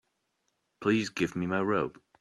Please 0.79 1.09
give 1.11 1.35
me 1.35 1.45
my 1.45 1.61
robe. 1.61 2.01